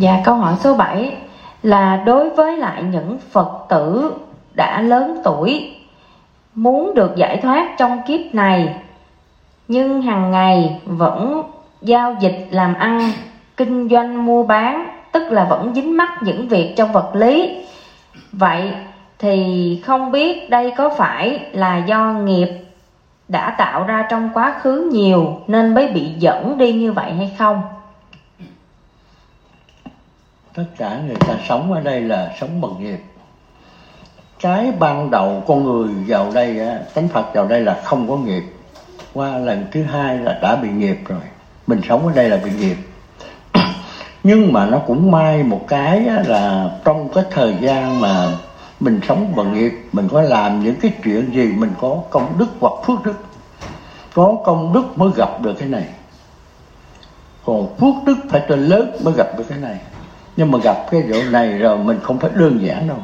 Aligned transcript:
và 0.00 0.20
câu 0.24 0.34
hỏi 0.34 0.54
số 0.60 0.74
7 0.74 1.16
là 1.62 1.96
đối 2.06 2.30
với 2.30 2.56
lại 2.56 2.82
những 2.82 3.18
Phật 3.30 3.50
tử 3.68 4.12
đã 4.54 4.80
lớn 4.80 5.20
tuổi, 5.24 5.76
muốn 6.54 6.94
được 6.94 7.16
giải 7.16 7.36
thoát 7.36 7.74
trong 7.78 8.00
kiếp 8.06 8.20
này, 8.34 8.74
nhưng 9.68 10.02
hàng 10.02 10.30
ngày 10.30 10.80
vẫn 10.84 11.42
giao 11.82 12.16
dịch 12.20 12.48
làm 12.50 12.74
ăn, 12.74 13.12
kinh 13.56 13.88
doanh 13.88 14.26
mua 14.26 14.42
bán, 14.42 14.86
tức 15.12 15.32
là 15.32 15.44
vẫn 15.44 15.74
dính 15.74 15.96
mắc 15.96 16.22
những 16.22 16.48
việc 16.48 16.74
trong 16.76 16.92
vật 16.92 17.10
lý. 17.14 17.64
Vậy 18.32 18.72
thì 19.18 19.82
không 19.84 20.10
biết 20.10 20.50
đây 20.50 20.72
có 20.76 20.88
phải 20.88 21.40
là 21.52 21.76
do 21.76 22.12
nghiệp 22.12 22.48
đã 23.28 23.54
tạo 23.58 23.84
ra 23.84 24.06
trong 24.10 24.30
quá 24.34 24.54
khứ 24.60 24.90
nhiều 24.92 25.40
nên 25.46 25.74
mới 25.74 25.88
bị 25.88 26.08
dẫn 26.18 26.58
đi 26.58 26.72
như 26.72 26.92
vậy 26.92 27.12
hay 27.12 27.32
không? 27.38 27.62
Tất 30.54 30.64
cả 30.76 31.00
người 31.06 31.16
ta 31.16 31.34
sống 31.48 31.72
ở 31.72 31.80
đây 31.80 32.00
là 32.00 32.36
sống 32.40 32.60
bằng 32.60 32.84
nghiệp. 32.84 33.00
Cái 34.40 34.72
ban 34.78 35.10
đầu 35.10 35.42
con 35.46 35.64
người 35.64 35.88
vào 36.06 36.30
đây 36.34 36.60
tánh 36.94 37.08
phật 37.08 37.34
vào 37.34 37.46
đây 37.46 37.60
là 37.60 37.80
không 37.84 38.08
có 38.08 38.16
nghiệp. 38.16 38.42
Qua 39.14 39.38
lần 39.38 39.66
thứ 39.72 39.82
hai 39.82 40.18
là 40.18 40.38
đã 40.42 40.56
bị 40.56 40.68
nghiệp 40.68 40.98
rồi. 41.08 41.20
Mình 41.66 41.80
sống 41.88 42.06
ở 42.06 42.12
đây 42.14 42.28
là 42.28 42.36
bị 42.36 42.50
nghiệp. 42.50 42.76
Nhưng 44.22 44.52
mà 44.52 44.66
nó 44.66 44.78
cũng 44.78 45.10
may 45.10 45.42
một 45.42 45.60
cái 45.68 46.00
là 46.00 46.70
trong 46.84 47.08
cái 47.14 47.24
thời 47.30 47.54
gian 47.60 48.00
mà 48.00 48.32
mình 48.80 49.00
sống 49.08 49.32
bằng 49.36 49.54
nghiệp, 49.54 49.72
mình 49.92 50.08
có 50.12 50.22
làm 50.22 50.64
những 50.64 50.76
cái 50.80 50.92
chuyện 51.04 51.30
gì 51.34 51.52
mình 51.56 51.70
có 51.80 52.02
công 52.10 52.38
đức 52.38 52.48
hoặc 52.60 52.72
phước 52.86 53.04
đức. 53.04 53.24
Có 54.14 54.36
công 54.44 54.72
đức 54.72 54.98
mới 54.98 55.10
gặp 55.16 55.42
được 55.42 55.54
cái 55.58 55.68
này. 55.68 55.84
Còn 57.44 57.76
phước 57.76 57.94
đức 58.06 58.16
phải 58.30 58.42
trên 58.48 58.66
lớn 58.66 58.96
mới 59.04 59.14
gặp 59.16 59.38
được 59.38 59.44
cái 59.48 59.58
này 59.58 59.78
nhưng 60.40 60.50
mà 60.50 60.58
gặp 60.58 60.86
cái 60.90 61.02
chỗ 61.12 61.22
này 61.30 61.58
rồi 61.58 61.78
mình 61.78 61.98
không 62.02 62.18
phải 62.18 62.30
đơn 62.34 62.58
giản 62.62 62.88
đâu. 62.88 62.96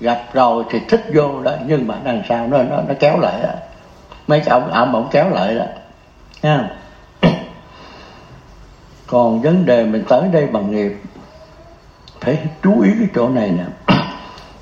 Gặp 0.00 0.24
rồi 0.32 0.64
thì 0.70 0.80
thích 0.88 1.04
vô 1.14 1.42
đó 1.42 1.52
nhưng 1.66 1.88
mà 1.88 1.94
đằng 2.04 2.22
sau 2.28 2.46
nó 2.46 2.62
nó, 2.62 2.76
nó 2.88 2.94
kéo 3.00 3.18
lại 3.18 3.42
đó. 3.42 3.48
mấy 4.26 4.40
cái 4.40 4.48
ông 4.48 4.70
ẩm 4.70 4.92
ổng 4.92 5.08
kéo 5.10 5.30
lại 5.30 5.54
đó 5.54 5.64
nha 6.42 6.70
còn 9.06 9.42
vấn 9.42 9.66
đề 9.66 9.84
mình 9.84 10.04
tới 10.08 10.28
đây 10.32 10.46
bằng 10.46 10.70
nghiệp 10.70 10.92
phải 12.20 12.38
chú 12.62 12.80
ý 12.80 12.90
cái 12.98 13.08
chỗ 13.14 13.28
này 13.28 13.50
nè. 13.50 13.94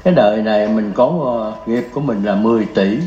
Cái 0.05 0.15
đời 0.15 0.37
này 0.43 0.69
mình 0.69 0.93
có 0.95 1.07
uh, 1.07 1.69
nghiệp 1.69 1.89
của 1.95 2.01
mình 2.01 2.25
là 2.25 2.35
10 2.35 2.67
tỷ. 2.75 2.99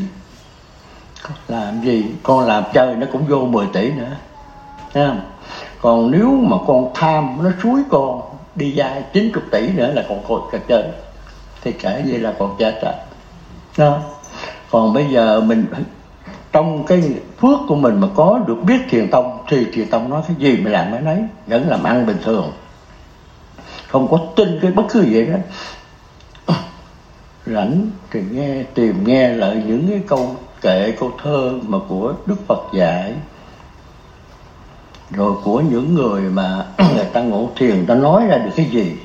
Làm 1.48 1.80
gì? 1.80 2.04
Con 2.22 2.46
làm 2.46 2.64
chơi 2.72 2.96
nó 2.96 3.06
cũng 3.12 3.26
vô 3.26 3.46
10 3.46 3.66
tỷ 3.72 3.90
nữa 3.90 4.16
nha 4.94 5.16
còn 5.80 6.10
nếu 6.10 6.30
mà 6.30 6.56
con 6.66 6.90
tham 6.94 7.38
nó 7.42 7.50
suối 7.62 7.82
con 7.90 8.33
đi 8.56 8.70
dài 8.70 9.02
90 9.12 9.42
tỷ 9.50 9.68
nữa 9.68 9.92
là 9.94 10.04
còn 10.08 10.24
cột 10.28 10.42
cả 10.52 10.58
chơi 10.68 10.84
thì 11.62 11.72
kể 11.72 12.02
như 12.06 12.18
là 12.18 12.34
còn 12.38 12.56
chết 12.58 12.80
rồi. 12.82 12.92
Đó. 13.78 14.00
Còn 14.70 14.94
bây 14.94 15.06
giờ 15.06 15.40
mình 15.40 15.66
trong 16.52 16.86
cái 16.86 17.02
phước 17.40 17.58
của 17.68 17.74
mình 17.74 18.00
mà 18.00 18.08
có 18.14 18.40
được 18.46 18.56
biết 18.66 18.78
thiền 18.90 19.10
tông 19.10 19.38
thì 19.48 19.66
thiền 19.72 19.88
tông 19.88 20.10
nói 20.10 20.22
cái 20.28 20.36
gì 20.38 20.56
mình 20.56 20.72
làm 20.72 20.92
cái 20.92 21.00
nấy 21.00 21.18
vẫn 21.46 21.68
làm 21.68 21.82
ăn 21.82 22.06
bình 22.06 22.18
thường. 22.24 22.52
Không 23.88 24.08
có 24.10 24.18
tin 24.36 24.58
cái 24.62 24.70
bất 24.70 24.82
cứ 24.88 25.02
gì 25.02 25.26
đó 25.26 25.38
rảnh 27.46 27.90
thì 28.10 28.20
nghe 28.30 28.62
tìm 28.74 29.04
nghe 29.06 29.28
lại 29.28 29.62
những 29.66 29.86
cái 29.88 30.00
câu 30.06 30.36
kệ 30.60 30.94
câu 31.00 31.12
thơ 31.22 31.52
mà 31.66 31.78
của 31.88 32.14
đức 32.26 32.36
phật 32.46 32.62
dạy 32.74 33.12
rồi 35.16 35.34
của 35.44 35.60
những 35.60 35.94
người 35.94 36.22
mà 36.22 36.64
người 36.94 37.04
ta 37.12 37.20
ngộ 37.20 37.48
thiền 37.56 37.86
ta 37.86 37.94
nói 37.94 38.26
ra 38.28 38.38
được 38.38 38.50
cái 38.56 38.66
gì? 38.66 38.96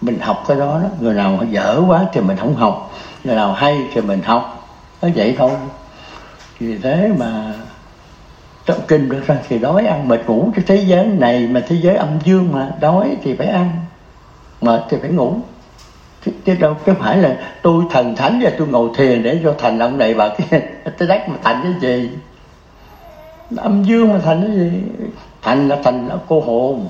Mình 0.00 0.18
học 0.20 0.44
cái 0.48 0.56
đó 0.56 0.80
đó. 0.82 0.88
Người 1.00 1.14
nào 1.14 1.38
dở 1.50 1.82
quá 1.88 2.06
thì 2.12 2.20
mình 2.20 2.36
không 2.36 2.54
học. 2.54 2.92
Người 3.24 3.34
nào 3.34 3.52
hay 3.52 3.88
thì 3.92 4.00
mình 4.00 4.22
học. 4.22 4.68
Nó 5.02 5.08
vậy 5.14 5.34
thôi. 5.38 5.50
Vì 6.60 6.78
thế 6.78 7.10
mà 7.18 7.52
trong 8.66 8.78
kinh 8.88 9.08
được 9.08 9.26
ra 9.26 9.36
thì 9.48 9.58
đói 9.58 9.86
ăn 9.86 10.08
mệt 10.08 10.20
ngủ 10.26 10.50
cái 10.54 10.64
thế 10.68 10.76
giới 10.76 11.06
này 11.06 11.46
mà 11.46 11.62
thế 11.68 11.76
giới 11.82 11.96
âm 11.96 12.08
dương 12.24 12.52
mà 12.52 12.70
đói 12.80 13.16
thì 13.22 13.34
phải 13.36 13.46
ăn 13.46 13.70
mệt 14.60 14.80
thì 14.90 14.96
phải 15.00 15.10
ngủ. 15.10 15.34
Chứ, 16.24 16.32
chứ 16.44 16.54
đâu 16.54 16.74
cái 16.84 16.94
phải 16.98 17.16
là 17.16 17.36
tôi 17.62 17.84
thần 17.90 18.16
thánh 18.16 18.40
và 18.42 18.50
tôi 18.58 18.68
ngồi 18.68 18.90
thiền 18.96 19.22
để 19.22 19.40
cho 19.44 19.54
thành 19.58 19.78
ông 19.78 19.98
này 19.98 20.14
bà 20.14 20.28
cái 20.28 20.62
cái 20.98 21.08
đất 21.08 21.28
mà 21.28 21.36
thành 21.42 21.60
cái 21.62 21.72
gì? 21.80 22.10
Âm 23.56 23.84
dương 23.84 24.12
mà 24.12 24.18
thành 24.24 24.44
cái 24.46 24.56
gì? 24.56 24.70
Thành 25.42 25.68
là 25.68 25.78
thành 25.84 26.08
là 26.08 26.16
cô 26.28 26.40
hồn. 26.40 26.88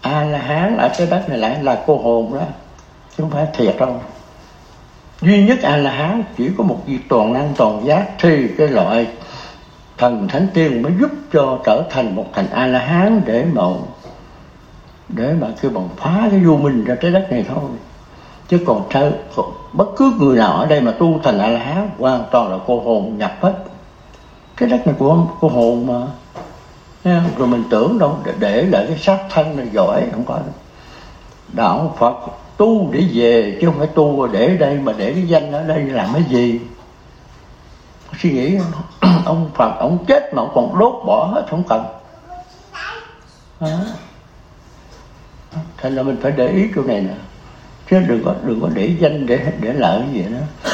A 0.00 0.24
la 0.24 0.38
hán 0.38 0.76
ở 0.76 0.90
cái 0.98 1.06
đất 1.06 1.28
này 1.28 1.38
lại 1.38 1.62
là 1.62 1.82
cô 1.86 1.98
hồn 1.98 2.34
đó, 2.34 2.40
chứ 3.16 3.22
không 3.22 3.30
phải 3.30 3.46
thiệt 3.52 3.76
đâu. 3.78 4.00
Duy 5.20 5.46
nhất 5.46 5.58
a 5.62 5.76
la 5.76 5.90
hán 5.90 6.22
chỉ 6.36 6.50
có 6.58 6.64
một 6.64 6.82
vị 6.86 6.98
toàn 7.08 7.32
năng 7.32 7.52
toàn 7.56 7.86
giác 7.86 8.06
thì 8.20 8.48
cái 8.58 8.68
loại 8.68 9.06
thần 9.98 10.28
thánh 10.28 10.46
tiên 10.54 10.82
mới 10.82 10.92
giúp 11.00 11.10
cho 11.32 11.58
trở 11.64 11.84
thành 11.90 12.14
một 12.14 12.26
thành 12.32 12.46
a 12.50 12.66
la 12.66 12.78
hán 12.78 13.22
để 13.24 13.44
mà 13.52 13.62
để 15.08 15.34
mà 15.40 15.46
kêu 15.60 15.70
bằng 15.70 15.88
phá 15.96 16.28
cái 16.30 16.40
vô 16.40 16.56
minh 16.56 16.84
ra 16.84 16.94
trái 16.94 17.10
đất 17.10 17.26
này 17.30 17.44
thôi. 17.48 17.70
Chứ 18.48 18.58
còn 18.66 18.82
sao 18.90 19.10
bất 19.72 19.88
cứ 19.96 20.12
người 20.18 20.36
nào 20.38 20.52
ở 20.52 20.66
đây 20.66 20.80
mà 20.80 20.92
tu 20.92 21.20
thành 21.22 21.38
a 21.38 21.48
la 21.48 21.60
hán 21.60 21.90
hoàn 21.98 22.24
toàn 22.30 22.50
là 22.50 22.58
cô 22.66 22.80
hồn 22.80 23.18
nhập 23.18 23.36
hết 23.40 23.54
cái 24.56 24.68
đất 24.68 24.86
này 24.86 24.94
của 24.98 25.26
của 25.40 25.48
hồn 25.48 25.86
mà. 25.86 26.06
Rồi 27.38 27.48
mình 27.48 27.64
tưởng 27.70 27.98
đâu 27.98 28.18
để, 28.24 28.32
để 28.38 28.62
lại 28.62 28.84
cái 28.88 28.98
xác 28.98 29.18
thân 29.30 29.56
này 29.56 29.66
giỏi 29.72 30.02
không 30.12 30.24
có 30.24 30.34
đâu. 30.34 30.54
Đạo 31.52 31.96
phật 31.98 32.14
tu 32.56 32.90
để 32.92 33.04
về 33.12 33.58
chứ 33.60 33.66
không 33.66 33.78
phải 33.78 33.86
tu 33.86 34.26
để 34.26 34.56
đây 34.56 34.78
mà 34.78 34.92
để 34.98 35.12
cái 35.12 35.22
danh 35.28 35.52
ở 35.52 35.62
đây 35.62 35.80
làm 35.80 36.08
cái 36.12 36.22
gì. 36.28 36.60
Suy 38.22 38.30
nghĩ 38.30 38.58
ông 39.24 39.50
phật 39.54 39.72
ông 39.78 40.04
chết 40.08 40.34
mà 40.34 40.42
ông 40.42 40.52
còn 40.54 40.78
đốt 40.78 40.94
bỏ 41.06 41.24
hết 41.34 41.46
không 41.50 41.62
cần. 41.68 41.84
À. 43.60 43.78
thành 45.76 45.94
là 45.94 46.02
mình 46.02 46.16
phải 46.22 46.32
để 46.32 46.48
ý 46.48 46.68
chỗ 46.74 46.82
này 46.82 47.00
nè. 47.00 47.14
Chứ 47.90 48.00
đừng 48.08 48.24
có 48.24 48.34
đừng 48.44 48.60
có 48.60 48.68
để 48.74 48.92
danh 48.98 49.26
để 49.26 49.52
để 49.60 49.72
lợi 49.72 50.00
cái 50.00 50.10
gì 50.12 50.32
đó 50.32 50.65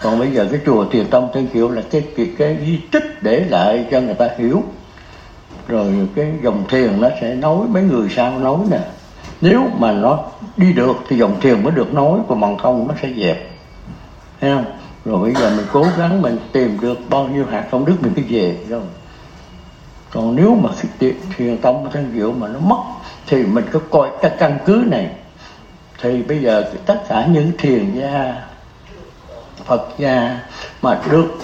còn 0.00 0.18
bây 0.18 0.30
giờ 0.30 0.48
cái 0.50 0.60
chùa 0.66 0.84
thiền 0.90 1.06
tông 1.06 1.28
thiên 1.34 1.46
kiều 1.46 1.68
là 1.70 1.82
cái 1.90 2.02
cái, 2.16 2.30
cái 2.38 2.58
di 2.66 2.76
tích 2.76 3.22
để 3.22 3.44
lại 3.48 3.86
cho 3.90 4.00
người 4.00 4.14
ta 4.14 4.28
hiểu. 4.38 4.62
Rồi 5.68 6.08
cái 6.14 6.32
dòng 6.42 6.64
thiền 6.68 7.00
nó 7.00 7.08
sẽ 7.20 7.34
nói 7.34 7.66
mấy 7.68 7.82
người 7.82 8.08
sao 8.16 8.38
nói 8.38 8.58
nè. 8.70 8.80
Nếu 9.40 9.62
mà 9.78 9.92
nó 9.92 10.18
đi 10.56 10.72
được 10.72 10.96
thì 11.08 11.18
dòng 11.18 11.40
thiền 11.40 11.62
mới 11.62 11.72
được 11.72 11.94
nói 11.94 12.18
còn 12.28 12.40
bằng 12.40 12.58
không 12.58 12.88
nó 12.88 12.94
sẽ 13.02 13.08
dẹp. 13.16 13.50
Thấy 14.40 14.50
không? 14.54 14.64
Rồi 15.04 15.18
bây 15.18 15.34
giờ 15.34 15.50
mình 15.56 15.66
cố 15.72 15.86
gắng 15.98 16.22
mình 16.22 16.38
tìm 16.52 16.78
được 16.80 16.98
bao 17.10 17.28
nhiêu 17.28 17.44
hạt 17.50 17.64
công 17.70 17.84
đức 17.84 17.94
mình 18.00 18.12
cứ 18.16 18.22
về 18.28 18.56
rồi 18.68 18.82
còn 20.10 20.36
nếu 20.36 20.54
mà 20.54 20.70
thiền 21.36 21.58
tông 21.58 21.90
thân 21.92 22.12
diệu 22.14 22.32
mà 22.32 22.48
nó 22.48 22.58
mất 22.58 22.82
thì 23.26 23.42
mình 23.42 23.64
cứ 23.72 23.78
coi 23.90 24.08
cái 24.22 24.30
căn 24.38 24.58
cứ 24.66 24.84
này. 24.86 25.10
Thì 26.02 26.22
bây 26.22 26.38
giờ 26.38 26.72
tất 26.86 27.08
cả 27.08 27.26
những 27.32 27.52
thiền 27.58 27.94
gia 27.94 28.34
phật 29.66 29.88
gia 29.98 30.40
mà 30.82 31.00
được 31.10 31.38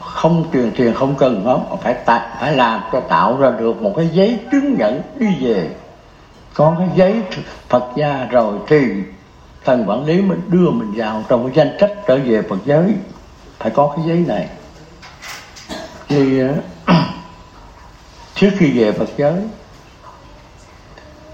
không 0.00 0.44
truyền 0.52 0.72
thiền 0.74 0.94
không 0.94 1.14
cần 1.18 1.44
nó 1.44 1.60
phải 1.82 1.94
tạo, 1.94 2.28
phải 2.40 2.56
làm 2.56 2.80
cho 2.92 3.00
tạo 3.00 3.36
ra 3.40 3.50
được 3.50 3.82
một 3.82 3.92
cái 3.96 4.08
giấy 4.12 4.38
chứng 4.52 4.74
nhận 4.78 5.02
đi 5.16 5.26
về. 5.40 5.70
Có 6.54 6.74
cái 6.78 6.88
giấy 6.96 7.22
Phật 7.68 7.84
gia 7.96 8.26
rồi 8.30 8.58
thì 8.68 8.82
thần 9.64 9.84
quản 9.88 10.04
lý 10.04 10.22
mới 10.22 10.38
đưa 10.48 10.70
mình 10.70 10.92
vào 10.96 11.24
trong 11.28 11.44
cái 11.46 11.52
danh 11.54 11.76
sách 11.80 11.90
trở 12.06 12.16
về 12.16 12.42
Phật 12.42 12.58
giới. 12.64 12.94
Phải 13.58 13.70
có 13.70 13.92
cái 13.96 14.04
giấy 14.08 14.24
này. 14.28 14.48
Thì 16.08 16.44
uh, 16.44 16.50
trước 18.34 18.50
khi 18.58 18.70
về 18.70 18.92
Phật 18.92 19.08
giới 19.16 19.34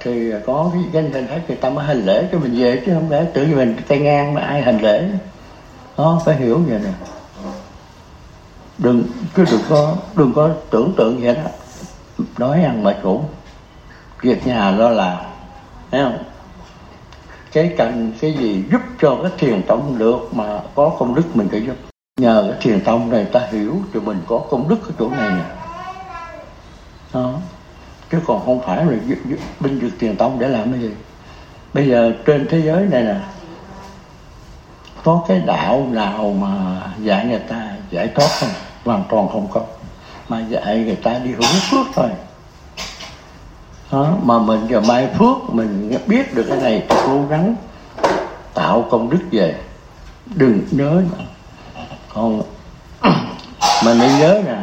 thì 0.01 0.33
có 0.47 0.71
cái 0.73 0.83
danh 0.93 1.13
hình 1.13 1.27
thách 1.27 1.49
người 1.49 1.57
ta 1.57 1.71
mới 1.71 1.85
hành 1.85 2.07
lễ 2.07 2.25
cho 2.33 2.39
mình 2.39 2.61
về 2.61 2.83
chứ 2.87 2.95
không 2.95 3.11
lẽ 3.11 3.25
tự 3.35 3.47
mình 3.47 3.77
tay 3.89 3.99
ngang 3.99 4.35
mà 4.35 4.41
ai 4.41 4.63
hành 4.63 4.81
lễ 4.83 5.05
nó 5.99 6.21
phải 6.25 6.37
hiểu 6.37 6.61
vậy 6.69 6.81
nè. 6.85 6.91
Đừng, 8.79 9.05
cứ 9.35 9.45
đừng 9.51 9.61
có 9.69 9.97
đừng 10.17 10.33
có 10.33 10.51
tưởng 10.71 10.93
tượng 10.97 11.21
vậy 11.23 11.35
đó. 11.35 11.51
Đói 12.39 12.63
ăn 12.63 12.85
mà 12.85 12.97
chủ 13.03 13.25
việc 14.23 14.47
nhà 14.47 14.71
lo 14.71 14.89
làm, 14.89 15.17
thấy 15.91 16.03
không? 16.03 16.19
Cái 17.53 17.75
cần 17.79 18.13
cái 18.21 18.33
gì 18.33 18.65
giúp 18.73 18.81
cho 19.01 19.19
cái 19.23 19.33
thiền 19.39 19.63
tông 19.63 19.99
được 19.99 20.35
mà 20.35 20.61
có 20.75 20.97
công 20.99 21.15
đức 21.15 21.37
mình 21.37 21.49
phải 21.51 21.63
giúp. 21.67 21.77
Nhờ 22.21 22.47
cái 22.51 22.61
thiền 22.61 22.85
tông 22.85 23.11
này 23.11 23.25
ta 23.25 23.41
hiểu 23.51 23.77
cho 23.95 24.01
mình 24.01 24.21
có 24.27 24.39
công 24.51 24.69
đức 24.69 24.89
ở 24.89 24.93
chỗ 24.99 25.11
này 25.11 25.31
nè. 25.31 25.45
Đó. 27.15 27.35
Chứ 28.11 28.19
còn 28.27 28.45
không 28.45 28.61
phải 28.67 28.77
là 28.77 28.97
binh 29.61 29.79
vực 29.81 29.93
thiền 29.99 30.17
tông 30.17 30.39
để 30.39 30.49
làm 30.49 30.73
cái 30.73 30.81
gì. 30.81 30.91
Bây 31.75 31.89
giờ 31.89 32.13
trên 32.27 32.47
thế 32.51 32.63
giới 32.63 32.87
này 32.87 33.03
nè 33.03 33.17
có 35.09 35.25
cái 35.29 35.43
đạo 35.47 35.87
nào 35.91 36.35
mà 36.41 36.81
dạy 37.03 37.27
người 37.27 37.39
ta 37.39 37.69
giải 37.91 38.09
thoát 38.15 38.29
không? 38.41 38.49
Hoàn 38.85 39.05
toàn 39.09 39.29
không 39.29 39.47
có. 39.51 39.61
Mà 40.29 40.41
dạy 40.49 40.79
người 40.79 40.97
ta 40.97 41.19
đi 41.25 41.31
hưởng 41.31 41.61
phước 41.71 41.87
thôi. 41.95 42.09
Đó, 43.93 44.17
mà 44.23 44.39
mình 44.39 44.61
giờ 44.69 44.81
mai 44.81 45.09
phước 45.19 45.37
mình 45.55 45.99
biết 46.07 46.35
được 46.35 46.47
cái 46.49 46.59
này 46.59 46.85
thì 46.89 46.97
cố 47.07 47.23
gắng 47.29 47.57
tạo 48.55 48.87
công 48.91 49.11
đức 49.11 49.21
về. 49.31 49.55
Đừng 50.27 50.61
nhớ 50.71 51.03
còn 52.15 52.43
mà 53.85 53.95
nên 53.95 54.19
nhớ 54.19 54.43
nè 54.47 54.57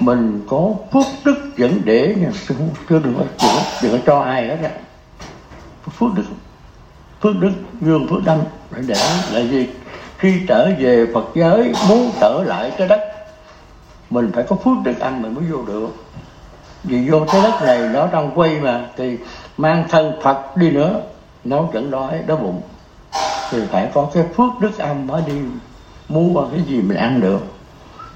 mình 0.00 0.46
có 0.48 0.70
phước 0.92 1.06
đức 1.24 1.56
dẫn 1.56 1.80
để 1.84 2.14
nha. 2.18 2.30
Chứ 2.48 2.54
đừng 2.88 3.14
có 3.14 3.24
đừng, 3.42 3.62
đừng 3.82 3.92
có 3.92 3.98
cho 4.06 4.20
ai 4.20 4.46
hết 4.46 4.58
nha. 4.62 4.70
phước 5.98 6.14
đức 6.14 6.24
phước 7.22 7.36
đức 7.40 7.52
dương 7.80 8.06
phước 8.08 8.24
đăng 8.24 8.44
để 8.70 8.82
để 8.86 8.94
là 9.32 9.40
gì? 9.40 9.68
Khi 10.18 10.40
trở 10.48 10.70
về 10.78 11.06
phật 11.14 11.24
giới, 11.34 11.72
muốn 11.88 12.10
trở 12.20 12.42
lại 12.46 12.72
cái 12.78 12.88
đất, 12.88 13.00
mình 14.10 14.30
phải 14.34 14.44
có 14.48 14.56
phước 14.56 14.76
đức 14.84 15.00
ăn 15.00 15.22
mình 15.22 15.34
mới 15.34 15.44
vô 15.44 15.62
được. 15.62 15.88
Vì 16.84 17.10
vô 17.10 17.24
cái 17.32 17.42
đất 17.42 17.62
này 17.62 17.78
nó 17.78 18.06
đang 18.12 18.30
quay 18.34 18.60
mà, 18.60 18.86
thì 18.96 19.16
mang 19.56 19.84
thân 19.88 20.12
phật 20.22 20.56
đi 20.56 20.70
nữa, 20.70 21.00
nó 21.44 21.62
vẫn 21.62 21.90
đói 21.90 22.18
đói 22.26 22.36
bụng. 22.36 22.60
Thì 23.50 23.58
phải 23.70 23.88
có 23.94 24.10
cái 24.14 24.24
phước 24.36 24.60
đức 24.60 24.78
ăn 24.78 25.06
mới 25.06 25.22
đi, 25.26 25.32
mua 26.08 26.46
cái 26.50 26.60
gì 26.68 26.82
mình 26.82 26.96
ăn 26.96 27.20
được. 27.20 27.40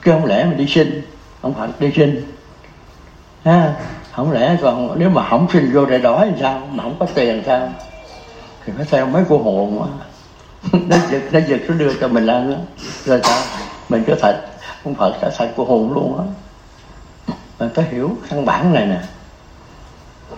Chứ 0.04 0.12
không 0.12 0.24
lẽ 0.24 0.44
mình 0.44 0.56
đi 0.56 0.66
sinh 0.66 1.02
không 1.42 1.54
phải 1.54 1.68
đi 1.78 1.92
sinh 1.96 2.32
ha, 3.44 3.74
không 4.12 4.32
lẽ 4.32 4.56
còn, 4.62 4.98
nếu 4.98 5.10
mà 5.10 5.28
không 5.28 5.46
sinh 5.52 5.70
vô 5.74 5.86
để 5.86 5.98
đói 5.98 6.30
thì 6.30 6.40
sao? 6.40 6.68
Mà 6.70 6.82
không 6.82 6.96
có 6.98 7.06
tiền 7.14 7.42
sao? 7.46 7.68
Thì 8.66 8.72
phải 8.76 8.86
theo 8.90 9.06
mấy 9.06 9.24
cô 9.28 9.38
hồn 9.38 9.80
quá. 9.80 9.88
Nó 10.86 10.96
giật 11.10 11.22
nó 11.32 11.40
giật, 11.48 11.60
nó 11.68 11.74
đưa 11.74 11.94
cho 12.00 12.08
mình 12.08 12.26
ăn 12.26 12.50
đó. 12.50 12.56
rồi 13.04 13.20
sao? 13.22 13.42
Mình 13.88 14.04
cứ 14.06 14.14
thật 14.20 14.46
ông 14.84 14.94
phật 14.94 15.14
sẽ 15.20 15.30
thật 15.38 15.52
cô 15.56 15.64
hồn 15.64 15.92
luôn 15.92 16.18
á. 16.18 16.24
Mình 17.58 17.68
phải 17.74 17.84
hiểu 17.84 18.16
căn 18.30 18.46
bản 18.46 18.72
này 18.72 18.86
nè. 18.86 19.00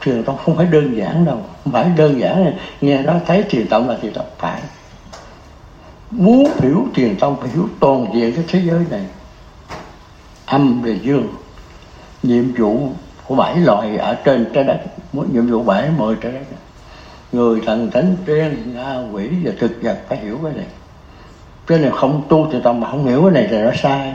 Truyền 0.04 0.24
tông 0.24 0.36
không 0.44 0.56
phải 0.56 0.66
đơn 0.66 0.96
giản 0.96 1.24
đâu. 1.24 1.40
Không 1.64 1.72
phải 1.72 1.90
đơn 1.96 2.20
giản 2.20 2.52
nghe 2.80 3.02
nó 3.02 3.12
thấy 3.26 3.44
truyền 3.50 3.68
tông 3.68 3.88
là 3.88 3.96
truyền 4.02 4.12
tông 4.12 4.26
phải. 4.38 4.62
Muốn 6.10 6.50
hiểu 6.60 6.86
truyền 6.96 7.16
tông, 7.16 7.40
phải 7.40 7.48
hiểu 7.48 7.68
toàn 7.80 8.06
diện 8.14 8.34
cái 8.34 8.44
thế 8.48 8.62
giới 8.64 8.84
này. 8.90 9.06
Âm 10.46 10.82
về 10.82 10.98
dương. 11.02 11.28
Nhiệm 12.22 12.54
vụ 12.54 12.88
của 13.24 13.34
bảy 13.34 13.56
loài 13.56 13.96
ở 13.96 14.14
trên 14.14 14.50
trái 14.54 14.64
đất. 14.64 14.80
Nhiệm 15.12 15.46
vụ 15.46 15.62
bảy, 15.62 15.88
mười 15.96 16.16
trái 16.20 16.32
đất 16.32 16.40
người 17.32 17.60
thần 17.66 17.90
thánh 17.90 18.16
trên 18.26 18.74
ngạ 18.74 18.96
quỷ 19.12 19.28
và 19.44 19.52
thực 19.58 19.82
vật 19.82 19.98
phải 20.08 20.18
hiểu 20.18 20.38
cái 20.44 20.52
này. 20.52 20.66
Cái 21.66 21.78
này 21.78 21.90
không 21.94 22.22
tu 22.28 22.48
thì 22.52 22.58
tông 22.64 22.80
mà 22.80 22.90
không 22.90 23.06
hiểu 23.06 23.22
cái 23.22 23.30
này 23.30 23.46
thì 23.50 23.58
nó 23.58 23.70
sai. 23.82 24.14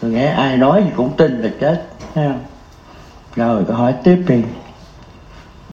Rồi 0.00 0.10
nghe 0.10 0.26
ai 0.26 0.56
nói 0.56 0.82
gì 0.82 0.90
cũng 0.96 1.16
tin 1.16 1.42
là 1.42 1.50
chết, 1.60 1.86
thấy 2.14 2.28
không? 2.28 2.44
Rồi 3.36 3.64
câu 3.68 3.76
hỏi 3.76 3.94
tiếp 4.04 4.24
đi. 4.28 4.42